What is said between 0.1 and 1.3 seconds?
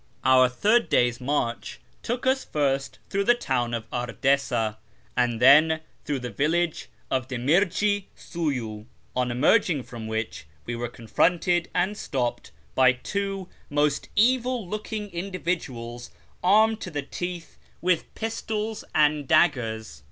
Our third day's